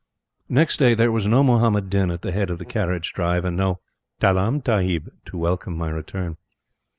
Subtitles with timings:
[0.49, 3.55] Next day there was no Muhammad Din at the head of the carriage drive, and
[3.55, 3.81] no
[4.19, 6.37] "Talaam Tahib" to welcome my return.